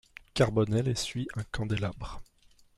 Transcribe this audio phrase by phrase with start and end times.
[0.33, 2.21] Carbonel essuie un candélabre.